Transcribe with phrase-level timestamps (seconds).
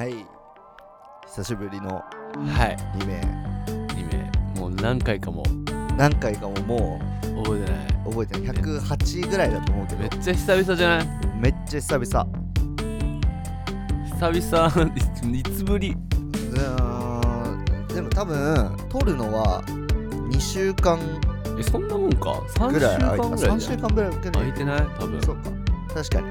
[0.00, 0.14] はい。
[1.26, 2.04] 久しぶりのは
[2.68, 2.76] い。
[3.00, 3.20] 2名。
[3.66, 4.58] 2名。
[4.58, 5.42] もう何回かも。
[5.98, 6.98] 何回かもも
[7.44, 7.86] 覚えてない。
[8.06, 8.56] う覚えてない。
[8.56, 10.00] 108ぐらいだと思うけど。
[10.00, 11.06] めっちゃ久々じゃない？
[11.38, 12.26] めっちゃ久々。
[14.06, 14.96] 久々。
[15.36, 15.90] いつぶり？
[15.92, 17.88] うーん。
[17.88, 20.98] でも多分撮るのは2週間
[21.58, 22.30] えそんなもんか。
[22.56, 23.38] 3週ぐらい空いた3間ぐらい。
[23.38, 24.80] じゃん週間ぐらいぐらい空いてない？
[24.98, 25.20] 多分。
[25.22, 25.50] そうか。
[25.94, 26.26] 確かに。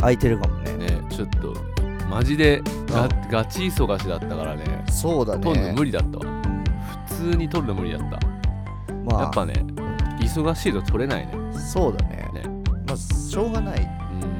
[0.00, 0.76] 空いてるかもね。
[0.76, 1.69] ねちょっと
[2.10, 4.84] マジでガあガチ忙しだったからね。
[4.90, 5.42] そうだね。
[5.44, 8.18] 撮るの無理だった普通に撮るの無理だった。
[9.04, 9.22] まあ。
[9.22, 9.54] やっぱね
[10.20, 11.32] 忙しいと撮れないね。
[11.72, 12.28] そうだね。
[12.34, 12.42] ね。
[12.86, 13.80] まあしょうがない。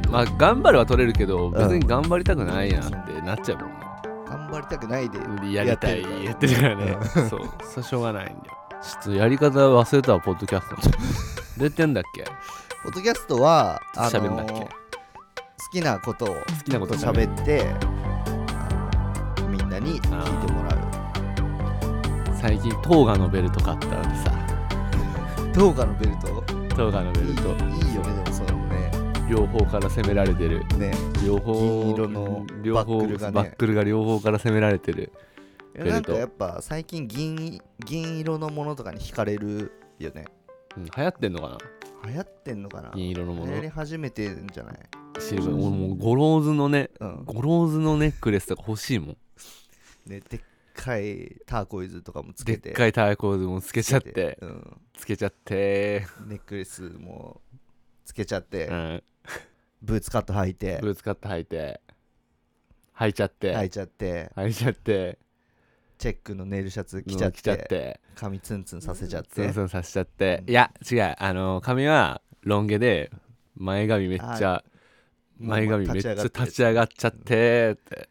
[0.05, 0.11] うん。
[0.11, 1.81] まあ頑張るは撮れるけど別うん。
[1.81, 3.77] に頑張りたくないなってなっちゃうもんね。
[4.29, 5.19] 頑張りたくないで
[5.53, 6.97] やりたいややってるからね。
[7.17, 7.29] うん。
[7.29, 7.41] そう。
[7.65, 8.39] それしょうがないんだよ。
[8.83, 10.75] ちょっとやり方忘れたわポッドキャスト。
[10.77, 10.83] の
[11.69, 12.25] 出てんだっけ？
[12.83, 14.80] ポッドキャストはあの喋るんだっけ？
[15.63, 16.35] 好きなことを好
[16.65, 17.65] きなこと喋って
[19.49, 20.81] みんなに聞いてもらう。
[22.41, 24.33] 最近トーガのベルト買ったのでさ
[25.55, 26.27] 動画のベルト？
[26.75, 27.43] トーガのベルト。
[27.67, 28.91] いいいいよねでもそのね。
[29.29, 30.65] 両方から攻められてる。
[30.79, 30.93] ね。
[31.25, 33.33] 両方銀色の両方バックルがね。
[33.35, 35.13] バックルが両方から攻められてる
[35.75, 40.25] ベルトなんかやっぱ最近銀銀色のものとかに惹かれるよね。
[40.77, 41.59] うん流行ってんのかな？
[42.09, 42.91] 流行ってんのかな？
[42.95, 43.51] 銀色のもの。
[43.51, 44.75] 流行り始めてんじゃない？
[45.21, 47.25] シルバー俺もうゴローズのねうん。
[47.25, 49.17] ゴローズのネックレスとか欲しいもん。
[50.07, 50.41] ねでっ
[50.75, 54.39] かいターコイズとかもつでけってかいターコーズもつけちゃって。
[54.41, 56.07] うん、つけちゃって。
[56.27, 57.41] ネックレスも
[58.05, 59.03] つけちゃって、うん。
[59.83, 60.79] ブーツカット履いて。
[60.81, 61.81] ブーツカット履いて。
[62.97, 63.55] 履いちゃって。
[63.57, 64.31] 履いちゃって。
[64.37, 65.19] 履いちゃって。
[65.99, 67.39] チェックのネイルシャツ着ちゃって。
[67.39, 68.01] 着ちゃって。
[68.15, 70.43] 髪ツンツンさせちゃっツンてツンさせちゃって。
[70.47, 70.51] うん。
[70.51, 71.15] いや違う。
[71.19, 73.11] あの髪はロン毛で
[73.55, 74.65] 前髪めっちゃ
[75.41, 78.09] 前髪めっちゃ立ち上がっちゃってって。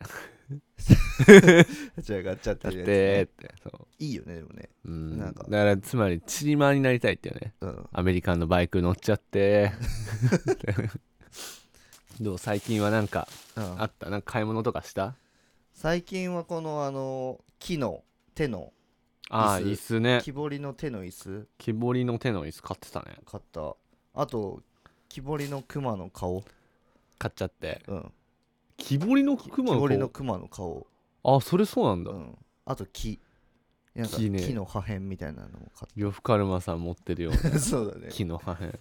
[0.79, 3.27] 立ち上がっちゃって
[3.99, 4.69] いいよねでもね。
[4.85, 5.17] うん。
[5.19, 5.43] だなんか。
[5.43, 7.53] からつまりチリマーになりたいっていうね。
[7.61, 7.89] うん。
[7.91, 9.71] アメリカンのバイク乗っちゃって。
[12.19, 13.81] どう最近はなんかうん。
[13.81, 14.09] あった？
[14.09, 15.15] なんか買い物とかした？
[15.73, 18.03] 最近はこのあの木の
[18.33, 18.73] 手の
[19.29, 20.21] ああ椅子ね。
[20.23, 21.47] 木彫りの手の椅子。
[21.57, 23.17] 木彫りの手の椅子買ってたね。
[23.25, 23.75] 買った。
[24.15, 24.63] あと
[25.07, 26.43] 木彫りの熊の顔
[27.19, 27.83] 買っちゃって。
[27.87, 28.11] うん。
[28.77, 30.87] 木彫りの木熊の彫りの子熊の顔。
[31.23, 32.11] あそれそうなんだ。
[32.11, 32.37] うん。
[32.65, 33.19] あと木。
[33.93, 34.41] なんか木ね。
[34.41, 37.31] 木の破片みたいなのも買っ呂布カルマさん持ってるよ。
[37.31, 38.07] うなたそうだね。
[38.09, 38.67] 木の破片。
[38.67, 38.71] い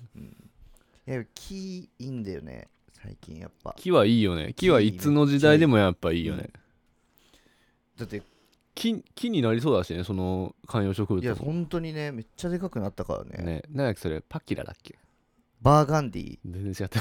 [1.07, 2.69] や木いいんだよね。
[3.03, 3.75] 最近やっぱ。
[3.77, 4.55] 木はいいよね。
[4.55, 6.51] 木はいつの時代でもやっぱいいよね。
[7.97, 8.23] だって
[8.75, 13.45] 木木になりそうだしねその観葉植いや物も本当にねめっちゃでかくなったからね。
[13.45, 13.63] ね。
[13.71, 14.21] なんだっけそれ。
[14.21, 14.97] パキラだっけ？
[15.61, 16.39] バーガンディ。
[16.47, 17.01] 全然違った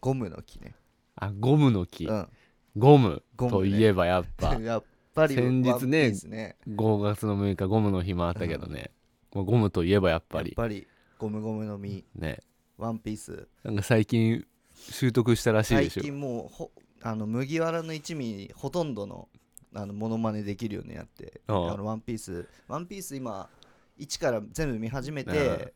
[0.00, 0.74] ゴムの木ね。
[1.16, 2.06] あゴムの木。
[2.06, 2.28] うん。
[2.76, 3.58] ゴムゴムね。
[3.58, 4.54] といえばやっぱ。
[4.60, 6.56] やっぱり先日ねワンピースね。
[6.68, 8.92] 5月の6日ゴムの日もあったけどね。
[9.34, 10.50] もうゴムといえばやっぱり。
[10.50, 10.86] やっぱり
[11.18, 12.04] ゴムゴムの実。
[12.14, 12.40] ね。
[12.76, 13.48] ワンピース。
[13.64, 16.02] なんか最近習得したらしい最でしょ。
[16.02, 16.70] 近もうほ
[17.02, 19.28] あの麦わらの一味ほとんどの
[19.74, 21.40] あのモノマネできるようになって。
[21.48, 22.48] あのワンピース。
[22.68, 23.50] ワンピース今
[23.96, 25.32] 一から全部見始めうん。
[25.32, 25.74] て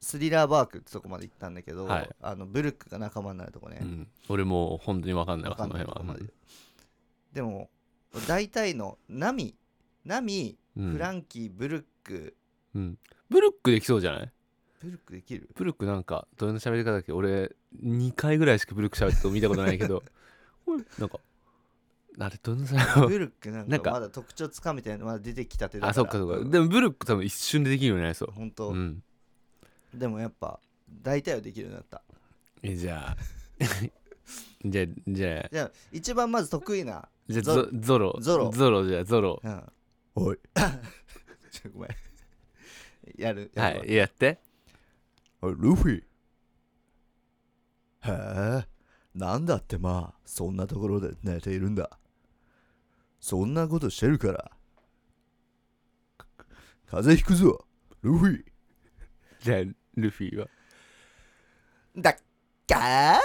[0.00, 2.10] スリラーバークってとこまで行ったんだけど、はい。
[2.20, 4.08] あのブルックが仲間になるとこね、うん。
[4.28, 6.20] 俺もう本当に分かんないわそのないとこまで。
[6.20, 6.32] 辺は
[7.32, 7.70] でも
[8.28, 9.54] 大体のナミ
[10.04, 10.92] ナミ、うん。
[10.92, 12.36] フランキーブルック。
[12.74, 12.98] うん。
[13.28, 14.30] ブルックできそうじゃない？
[14.82, 15.48] ブルックできる？
[15.54, 17.12] ブルックなんかどういう喋り方だっけ？
[17.12, 17.54] 俺
[17.84, 20.02] 2回ぐらいしかブルック喋って見たことないけど。
[20.98, 21.18] なんか
[22.18, 22.64] あれどんブ
[23.18, 25.90] ルックなんかかまだ特徴つかみたいなのまだ出てきたてだから。
[25.90, 28.30] あそっかそっか、うんでもブルック多分一瞬でできるようになりそう。
[28.32, 29.02] 本当、うん
[29.94, 30.58] でもやっぱ
[31.02, 32.02] 大体はできるようになった。
[32.62, 33.16] えじゃあ
[34.64, 38.16] じゃあじゃあじゃあ一番まず得意なじゃあゾゾゾロ。
[38.20, 38.50] ゾロ。
[38.50, 39.40] ゾロじゃあゾロ。
[39.42, 39.72] うん。
[40.14, 40.38] おい。
[41.50, 41.90] ちょごめん。
[43.16, 44.40] やるはやるいやって。
[45.40, 46.02] わおいルフィ。
[48.00, 48.66] へえ。
[49.14, 51.98] なんだってまあそんなところで寝ているんだ。
[53.20, 54.50] そんなことしてるから。
[56.16, 56.26] か
[56.86, 57.64] 風邪ひくぞ
[58.02, 58.44] ルフィ。
[59.40, 60.48] じゃあルフィは。
[61.96, 62.16] だっ
[62.66, 63.20] か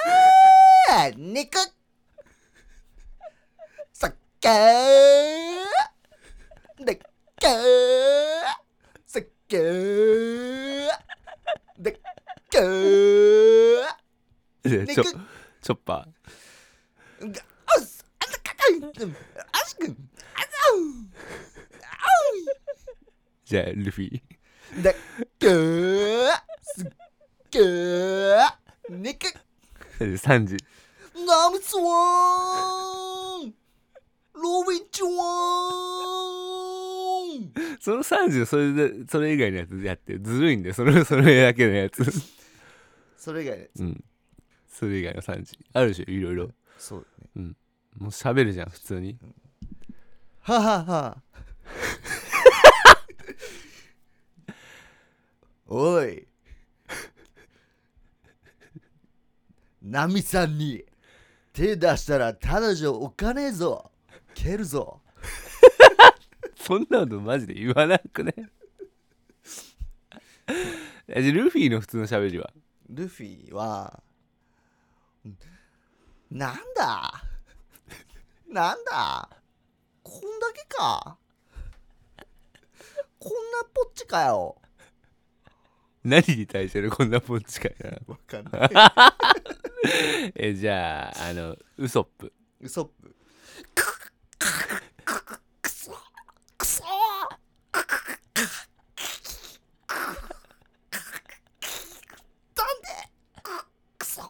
[0.90, 1.14] ー。
[1.18, 1.58] 肉
[3.94, 4.56] そっかー。
[6.86, 7.52] だっかー。
[9.06, 10.88] そっかー。
[11.80, 11.94] だっ
[12.52, 13.18] かー。
[15.62, 16.08] チョッパが
[17.22, 19.16] おっすあんた硬いうん。
[19.54, 19.92] あしくん。
[19.92, 19.96] あー。
[23.46, 24.22] じゃあルフィ。
[24.82, 26.47] ざうだっかー
[27.58, 27.64] すっ
[28.38, 29.34] かー肉。
[30.00, 30.58] 3時。
[31.26, 33.54] ナムスワーン。
[34.36, 35.10] ロビンちゃん
[37.80, 42.04] その30それでそれ以外のやつやってずるいんだよそれ それだけのやつ。
[43.18, 43.80] それ以外のやつ。
[43.80, 44.04] うん。
[44.70, 46.52] それ以外の30あるでしょいろいろ。
[46.78, 47.54] そうだね
[47.98, 49.18] もう喋るじゃん普通に。
[50.42, 51.24] ははは。
[55.66, 56.28] おい
[59.90, 60.84] ナミさんに
[61.54, 63.90] 手出したらただじゃおかねえぞ。
[64.34, 65.02] 蹴るぞ。
[66.56, 68.34] そんなことマジで言わなくね？
[71.08, 72.52] えじゃあルフィの普通の喋りは？
[72.90, 74.04] ルフィは
[76.30, 77.24] なんだ？
[78.50, 79.30] なんだ？
[80.04, 81.18] こんだけか？
[83.20, 84.58] こんなぽっちかよ
[86.08, 88.70] 何に対してるこんなポンチかいなわかんない。
[90.36, 92.34] えじゃああのウソップ。
[92.62, 93.14] ウソップ。
[95.62, 95.92] くそ
[96.58, 96.90] くそなん
[102.82, 102.88] で？
[104.00, 104.22] くそ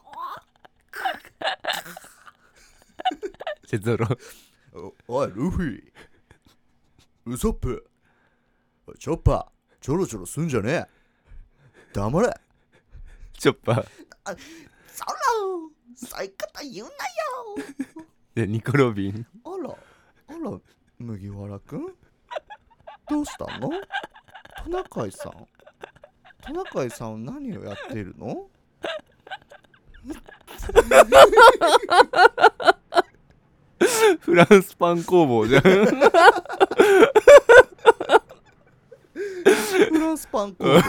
[3.68, 4.08] じゃあゾロ
[5.08, 5.92] おおいルフィ。
[7.26, 7.88] ウソップ。
[8.98, 9.58] チョッパー。
[9.80, 10.97] ちょろちょろすんじゃねえ
[11.92, 12.34] 黙れ。
[13.38, 13.86] チョッパー。
[14.92, 15.12] そら
[15.96, 16.94] そういうこと言うなよ。
[18.34, 19.26] でニコ・ロビン？
[19.44, 20.60] あら、あら、
[20.98, 21.86] 麦わらくん？
[23.08, 23.70] どうしたの？
[24.64, 25.32] トナカイさん？
[26.42, 28.48] トナカイさんは何をやってるの？
[34.20, 35.78] フランスパン工房じゃんフ
[40.08, 40.80] ランスパン工房。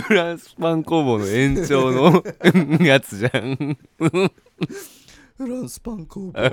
[0.00, 2.22] フランスパン工房の延長の
[2.80, 3.76] やつじゃん。
[3.98, 4.10] フ
[5.38, 6.40] ランスパン工房。
[6.40, 6.44] い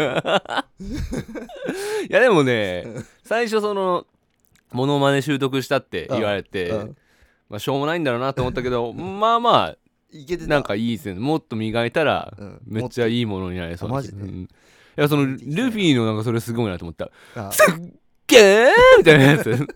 [2.09, 2.85] やでもね
[3.23, 4.05] 最初その
[4.73, 6.97] モノマネ習得したって言われて、うん。
[7.49, 9.75] まあ、しょうもないんだろうなと思ったけどまあま
[10.11, 11.19] いけてなんかいいですね。
[11.19, 12.61] もっと磨いたらうん。
[12.65, 14.21] めっちゃいいものになりそうな気あマジで。
[14.21, 14.41] うん。
[14.41, 14.47] い
[14.97, 15.37] やそのル
[15.71, 17.09] フィのなんかそれすごいなと思った。
[17.35, 17.51] あ。
[17.51, 17.93] すっ
[18.33, 19.49] げーみたいなやつ。
[19.49, 19.67] だっ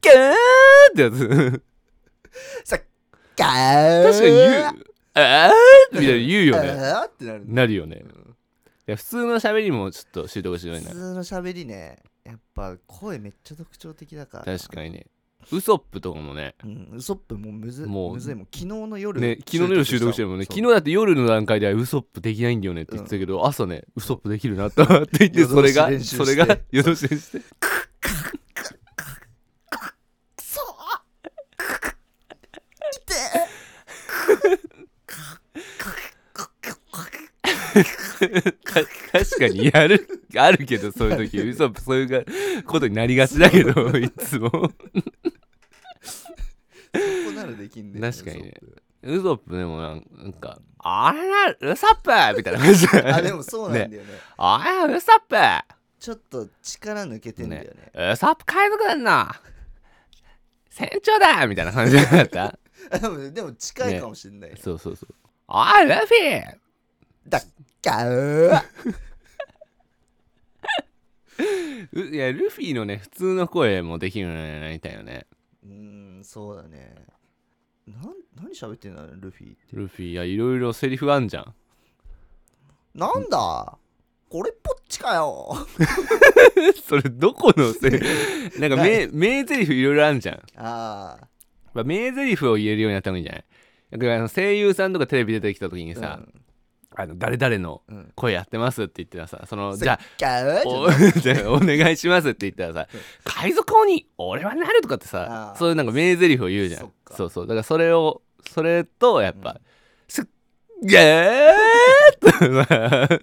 [0.00, 1.62] けーってやつ。
[2.64, 2.80] さっ
[3.36, 4.04] かー。
[4.04, 4.86] 確かに言う。
[5.14, 5.52] あー
[5.92, 6.70] みたいな言うよね。
[6.70, 8.02] あーってなるなるよね。
[8.02, 8.10] うん。
[8.10, 15.06] いや普通の喋りもちょっと習得しようになる普通の喋りねやっぱ声めっちゃ特徴的だから確かにね
[15.52, 16.54] ウソップとかもね。
[16.64, 18.44] うん、ウソップもうむずもうむずいもん。
[18.46, 20.44] 昨日の夜ね昨日の夜習得してるもんね。
[20.44, 26.16] 昨日だって夜の段階ではウソップできないんだよねって言ってたけど、朝ねウソップできるなって言って夜通しそれが練習して。
[26.16, 27.38] それが夜通し練習して。
[27.40, 28.08] く
[30.42, 30.60] そ
[32.92, 33.14] 痛
[38.64, 38.80] か
[39.12, 40.06] 確かにやる
[40.36, 42.26] あるけどそういう時ウソップそういう
[42.64, 44.50] ことになりがちだけどいつも
[47.70, 48.54] きんね確かにね。
[49.02, 49.56] ウソップ。
[49.56, 52.86] でもなんか「あれなウソップ!」みたいな感じ。
[52.92, 54.08] あでもそうなんだよね。
[54.36, 55.36] あれウソップ。
[55.98, 57.92] ちょっと力抜けてんだよね。
[58.12, 59.26] ウソップ海賊団の
[60.70, 62.58] 船長だみたいな感じだった。
[62.90, 65.14] あでもでも近いかもしんない、そうそうそう。
[65.48, 66.42] あいルフィ。
[67.28, 67.42] だっ
[67.82, 68.62] かー。
[71.92, 75.26] ういやルフィのね普通の声もできるようになりたいよね。
[75.64, 76.94] うーんそうだね
[77.90, 79.58] なん何喋ってんだルフィって。
[79.72, 81.54] ルフィいやいろいろセリフあんじゃん。
[82.94, 83.76] なんだ？
[84.28, 85.56] これっぽっちかよ。
[86.86, 90.36] それどこのセリフなんか名名台詞いろいろあんじゃん。
[90.56, 91.28] ああ
[91.74, 93.44] まあ名台詞を言えるようになった方がいいんじゃない？
[93.90, 96.20] だからあの声優さんとかテレビ出てきた時にさ、
[97.00, 97.96] あの誰々のうん。
[97.96, 100.82] うん声やってますって言ったらさそのじゃあお
[101.56, 102.88] お願いしますって言ったらさ
[103.24, 106.92] 「海賊王に俺はなる」とかってさそういうなんか名台詞を言うじゃん。
[107.16, 107.46] そうそう。
[107.46, 109.60] だからそれをそれとやっぱ
[110.08, 110.24] 「すっ
[110.82, 112.30] げー!」と
[112.68, 113.20] さ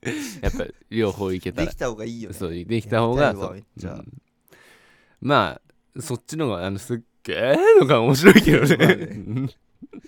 [0.42, 1.66] やっぱ両方いけたら。
[1.66, 2.34] できた方がいいよね。
[2.34, 3.52] そうできた方がそう。
[3.54, 4.22] うん。
[5.20, 5.60] ま
[5.96, 9.50] あそっちの方があのすっげーのが面白いけどまあねね。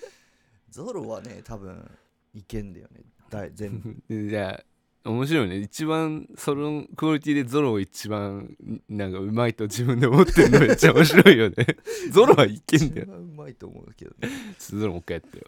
[0.69, 1.89] ゾロはね多分
[2.33, 3.01] いけんだよね。
[3.29, 3.95] だい全部。
[4.07, 4.61] でじゃ
[5.05, 5.57] あ面白いね。
[5.57, 8.55] 一番そのクオリティでゾロを一番
[8.87, 11.55] なんかうまいと自分で思ってるのめっちゃ面白いよね。
[12.11, 13.03] ゾロはいけんだよ。
[13.03, 14.29] 一番うまいと思うけどね。
[14.57, 15.45] ゾロもう一回やってよ。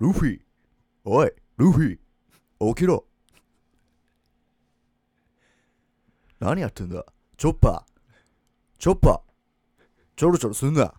[0.00, 0.40] ルフィ。
[1.04, 1.98] おいルフィ。
[2.74, 3.06] 起きろ。
[6.40, 7.04] 何やってんだ。
[7.36, 8.10] チョッパー。
[8.78, 9.20] チョッパー。
[10.16, 10.94] ちょろちょろすんな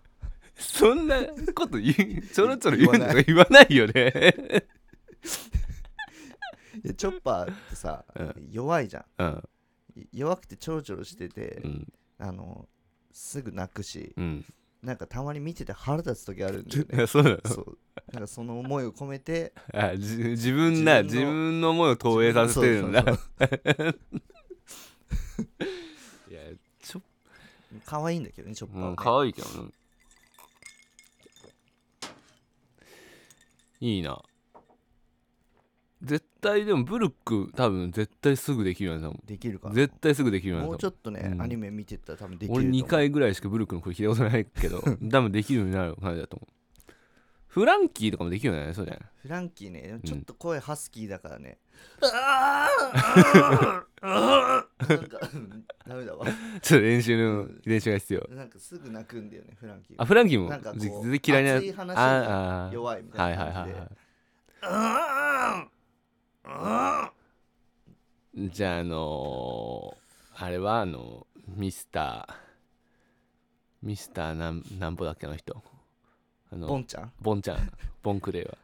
[0.58, 1.22] そんな
[1.54, 3.92] こと言うちょろちょろ言うのとか言わないよね。
[6.84, 8.48] でチョッパーってさ、うん。
[8.52, 9.28] 弱いじゃうん。
[9.28, 9.44] ん
[10.14, 11.94] 弱くてちょろちょろしてて、うん。
[12.20, 12.68] あの
[13.12, 14.46] すぐ泣くしうん。
[14.82, 17.02] なんかたまに見てて腹立つ時あるんだよいね。
[17.02, 17.40] や そうなの？
[17.46, 17.78] そう。
[18.14, 23.04] なんかその思いを込めてあじ自分な自自分の分の思いを投影させてるんだ。
[23.04, 23.18] そう
[26.30, 26.42] いや
[26.82, 27.02] ちょ
[27.86, 28.90] 可愛いんだけどねチョッパーは、ね。
[28.92, 29.70] うん可愛いけどね
[33.79, 34.22] いいな。
[36.01, 39.75] 絶対でもブルック多分絶対すぐできるようになるできるかな。
[39.75, 41.41] 絶対すぐできるようにもうちょっとね、うん。
[41.41, 42.82] アニメ見てたら多分できると俺思う。
[42.82, 46.55] 2回ぐらいしかブルックの声聞いたことないけど 多分できるようになる感じだと思う
[47.56, 50.02] フランキーとかもできるようになるそうじゃないフランキーね。
[50.04, 51.58] ちょっと声ハスキーだからね、
[52.02, 52.70] なん
[53.48, 56.26] かうんダメだわ。
[56.62, 58.28] ちょっと練習の練習が必要。
[58.36, 63.80] なんかすぐ泣くんだよねフランキーあフランキーもなんかこう全然嫌いな熱い話あがあ弱いみたはいいはいな感じで。
[63.80, 63.88] はい
[66.44, 67.12] は
[68.44, 72.36] いじゃああのー、あれはあのミスター
[73.82, 75.64] ミスターなんなんぼだっけあの人
[76.56, 77.12] あのボンちゃん？
[77.22, 77.72] ボンちゃん。
[78.02, 78.58] ボンクレイは。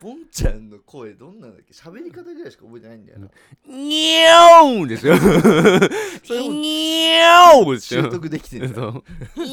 [0.00, 1.72] ボンちゃんの声どんなんだっけ？
[1.74, 3.28] 喋り方ぐらいしか覚えてないんだよな。
[3.66, 5.16] ニョーですよ。
[6.24, 8.02] それもニョーですよ。
[8.04, 9.04] 習得できてるじゃんそう。
[9.44, 9.46] ニ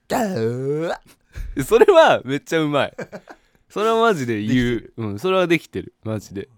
[0.10, 1.64] ガー。
[1.66, 2.94] それはめっちゃうまい。
[3.70, 4.94] それはマジで言う。
[4.98, 5.94] うんそれはできてる。
[6.04, 6.50] マジで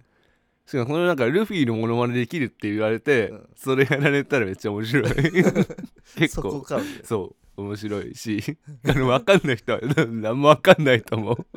[0.65, 3.49] しかもこのなんかルフィのモノマネできるって言われて、うん。
[3.55, 5.03] それやられたらめっちゃ面白い。
[6.15, 7.61] 結そこ構かもそう。
[7.61, 8.57] 面白いし。
[8.87, 11.47] あの分かんない人は 何も分かんないと思う。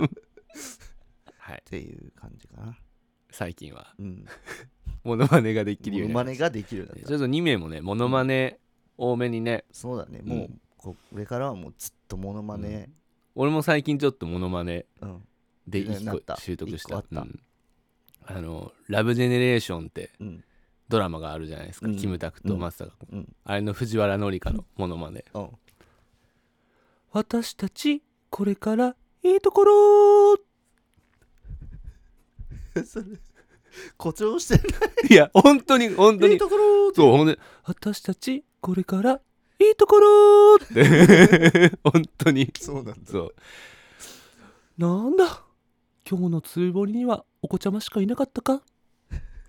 [1.39, 1.59] はい。
[1.59, 2.79] っていう感じかな。
[3.31, 3.95] 最近は。
[3.99, 4.27] うん。
[5.05, 7.09] モノマネができるようになるモノマネができるようになった。
[7.09, 8.59] ちょっと2名もねモノマネ
[8.99, 9.65] 多めにね。
[9.71, 10.21] そうだね。
[10.23, 10.29] うん。
[10.29, 12.91] もうこれからはもうずっとモノマネ。
[13.37, 15.29] 俺も最近ちょっとモノマネうん。
[15.69, 16.37] でねなっ1個た。
[16.37, 16.89] 習得した。
[16.89, 17.21] 一個あった。
[17.21, 17.41] うん
[18.27, 20.45] あの「ラブジェネレーション」ってうん。
[20.89, 21.97] ドラマがあるじゃないですか、うん。
[21.97, 23.37] キムタクと松坂君、うん。
[23.45, 25.51] あれの藤原紀香のモノマネうん。
[27.11, 30.37] 私たちこれからいいところ。
[32.87, 33.07] それ
[33.99, 34.63] 誇張してる
[35.11, 35.15] い？
[35.15, 36.35] や本当に本当に。
[36.35, 39.21] いいところそうほんで私たちこれから
[39.59, 41.73] いいところって。
[41.83, 42.53] 本当に。
[42.61, 43.11] そうなんだ。
[43.11, 43.35] そう。
[44.79, 45.46] なんだ？
[46.09, 48.63] 今日の釣り堀にはお子ちゃましかいなかったか？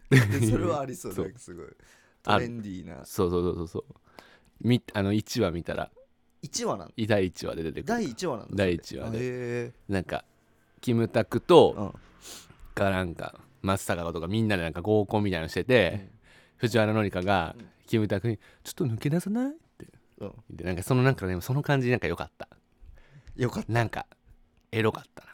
[0.10, 0.18] で
[0.50, 1.26] それはありそうそう。
[1.26, 1.68] なんかすごい。
[2.24, 3.06] トレンディーな。
[3.06, 3.86] そうそうそうそうそう。
[4.62, 5.92] みあの1話見たら。
[6.44, 6.94] 1話なんだ。
[6.98, 7.88] 第1話で出てくる。
[7.88, 8.56] 第1話なんだ。
[8.56, 9.74] 第一話で。
[9.88, 10.26] なんか
[10.82, 11.94] キムタクとうん。
[12.74, 16.10] がなんか松坂子とかみんなでなんか合コンみたいなのしてて、
[16.58, 17.68] 藤原紀香がうん。
[17.86, 19.88] キムタクに「ちょっと抜け出さない?」って。
[20.20, 20.28] うん。
[20.30, 22.50] 言ってなんかそのなんかねその感じなんか良かった。
[23.36, 23.72] よかった。
[23.72, 24.08] なんか
[24.72, 25.32] エロかったな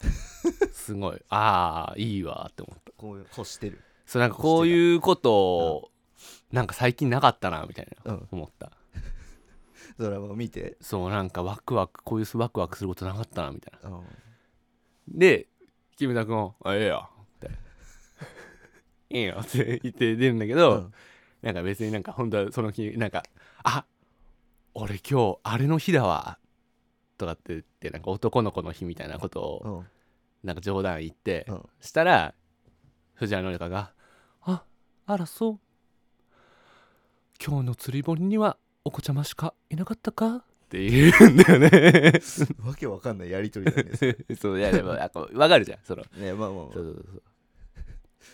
[0.73, 1.21] すごい。
[1.29, 2.91] ああいいわって思った。
[2.97, 3.81] こういう欲してる。
[4.05, 5.91] そうなんかこういうことを
[6.51, 8.27] なんか最近なかったなみたいなうん。
[8.31, 8.71] 思った。
[9.97, 10.77] ドラマを見て？
[10.81, 13.89] そうなんかワクワクこういうワクワクすることなかったなみたいな。
[13.89, 14.05] うん。
[15.07, 15.47] で
[15.95, 17.49] キムタクも「あええよ」って
[19.11, 20.93] 「いいよ」って言って出るんだけど、うん。
[21.41, 23.23] なんか別になんか本当はその日なんか
[23.63, 23.85] 「あ
[24.73, 26.39] 俺今日あれの日だわ」
[27.17, 29.87] とかって言ってなんか男の子の日みたいなことをうん
[30.43, 31.69] なんか冗談言って、うん。
[31.79, 32.33] したら
[33.13, 33.93] 藤原紀香が
[34.41, 34.63] 「あ
[35.05, 35.59] あらそう。
[37.45, 42.19] 今日の釣り堀にはお子ちゃましかいなかったか?」って言うんだよね。
[42.65, 46.03] わけわかんないやりとりだね そういやでもなんか分かるじゃんその。
[46.17, 46.73] ねまあまあまあ。
[46.73, 47.23] そうそうそう。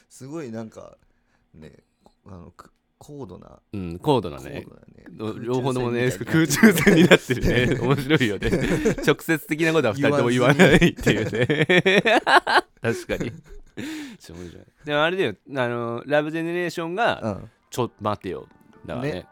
[0.09, 0.97] すごいなんか
[1.53, 1.83] ね
[2.25, 4.65] あのく高度なうん高度な高ねね
[5.41, 7.79] 両方ともね空空中戦になってるね。
[7.81, 8.49] 面白いよね。
[9.05, 12.03] 直接的なことは2人とも言わないっていうね。
[12.81, 13.31] 確かに。
[14.85, 15.35] でもあれだよ。
[15.55, 17.49] あのラブジェネレーションがうん。
[17.69, 18.47] ちょっと待てよ。
[18.85, 19.13] だからね。
[19.13, 19.27] ね。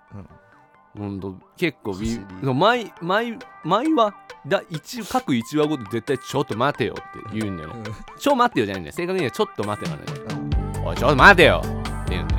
[0.96, 1.02] うん。
[1.04, 4.14] ほんと結構ビ毎毎毎話
[4.48, 7.84] だ一各1話ごと絶対ちょっと待てよって言うんだよね。
[8.18, 11.68] ちょ待てよじゃないんだよ正確にはちょっと待てよなおいちょっと待てよっ
[12.06, 12.37] て言うんだよ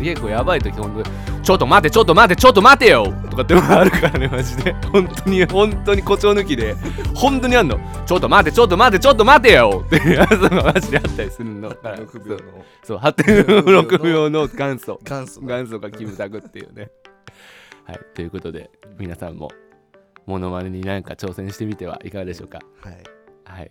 [0.00, 1.02] 結構やばい時ほんと
[1.42, 3.04] ちょっと待てちょっと待てちょっと待てよ。
[3.30, 4.72] とかってのがあるからねマジで。
[4.92, 6.74] 本当に本当に誇張抜きで。
[7.14, 7.78] 本当にあんの。
[8.06, 9.82] ちょっと待てちょっと待てちょっと待てよ。
[9.86, 11.68] っていうやつがマジであったりするの。
[11.68, 12.40] だから6秒の
[12.82, 12.98] そう。
[12.98, 15.00] 8.6秒の元祖。
[15.04, 15.40] 元祖。
[15.40, 16.90] 元祖がキムタクっていうね。
[17.86, 18.00] はい。
[18.14, 19.50] ということで皆さんも
[20.26, 22.58] モノマネに何か挑戦してみてはいかがでしょうか？
[22.82, 22.94] はい。
[23.44, 23.70] はい